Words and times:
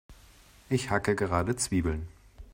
Ich 0.67 0.89
hacke 0.89 1.15
gerade 1.15 1.55
Zwiebeln. 1.57 2.07